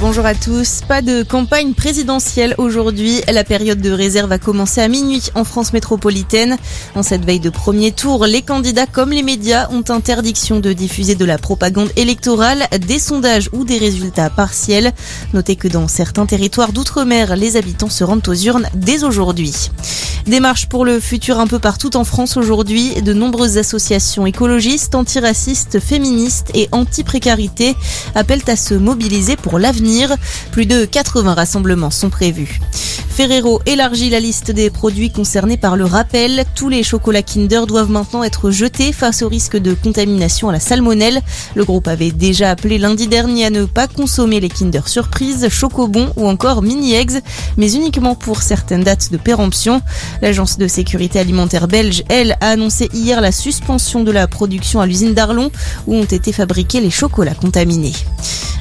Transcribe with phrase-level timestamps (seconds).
[0.00, 0.82] Bonjour à tous.
[0.86, 3.20] Pas de campagne présidentielle aujourd'hui.
[3.32, 6.56] La période de réserve a commencé à minuit en France métropolitaine.
[6.94, 11.16] En cette veille de premier tour, les candidats comme les médias ont interdiction de diffuser
[11.16, 14.92] de la propagande électorale, des sondages ou des résultats partiels.
[15.34, 19.70] Notez que dans certains territoires d'outre-mer, les habitants se rendent aux urnes dès aujourd'hui.
[20.26, 23.00] Démarche pour le futur un peu partout en France aujourd'hui.
[23.02, 27.74] De nombreuses associations écologistes, antiracistes, féministes et anti-précarité
[28.14, 29.87] appellent à se mobiliser pour l'avenir
[30.52, 32.60] plus de 80 rassemblements sont prévus.
[33.18, 36.44] Ferrero élargit la liste des produits concernés par le rappel.
[36.54, 40.60] Tous les chocolats Kinder doivent maintenant être jetés face au risque de contamination à la
[40.60, 41.20] salmonelle.
[41.56, 46.12] Le groupe avait déjà appelé lundi dernier à ne pas consommer les Kinder Surprise, Chocobon
[46.16, 47.20] ou encore Mini Eggs,
[47.56, 49.82] mais uniquement pour certaines dates de péremption.
[50.22, 54.86] L'agence de sécurité alimentaire belge, elle, a annoncé hier la suspension de la production à
[54.86, 55.50] l'usine d'Arlon
[55.88, 57.94] où ont été fabriqués les chocolats contaminés.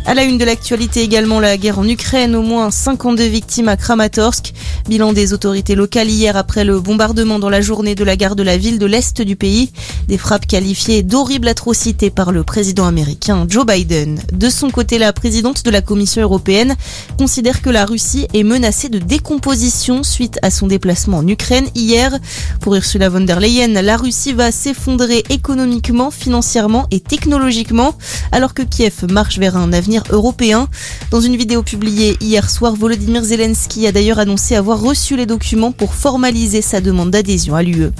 [0.08, 3.76] À la une de l'actualité également la guerre en Ukraine, au moins 52 victimes à
[3.76, 4.54] Kramatorsk.
[4.88, 8.44] Bilan des autorités locales hier après le bombardement dans la journée de la gare de
[8.44, 9.70] la ville de l'Est du pays.
[10.08, 14.22] Des frappes qualifiées d'horribles atrocités par le président américain Joe Biden.
[14.32, 16.78] De son côté, la présidente de la Commission européenne
[17.18, 22.18] considère que la Russie est menacée de décomposition suite à son déplacement en Ukraine hier.
[22.62, 27.94] Pour Ursula von der Leyen, la Russie va s'effondrer économiquement, financièrement et technologiquement
[28.32, 30.68] alors que Kiev marche vers un avenir européen.
[31.12, 35.72] Dans une vidéo publiée hier soir, Volodymyr Zelensky a d'ailleurs annoncé avoir reçu les documents
[35.72, 37.92] pour formaliser sa demande d'adhésion à l'UE.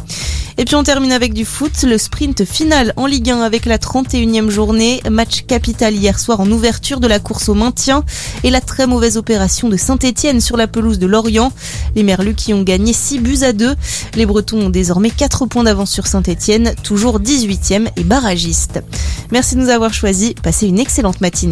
[0.60, 3.78] Et puis on termine avec du foot, le sprint final en Ligue 1 avec la
[3.78, 8.04] 31e journée, match capital hier soir en ouverture de la course au maintien
[8.44, 11.52] et la très mauvaise opération de Saint-Etienne sur la pelouse de Lorient.
[11.96, 13.76] Les Merlus qui ont gagné 6 buts à 2.
[14.16, 18.82] Les Bretons ont désormais 4 points d'avance sur Saint-Etienne, toujours 18e et barragiste.
[19.32, 21.46] Merci de nous avoir choisis, passez une excellente matinée.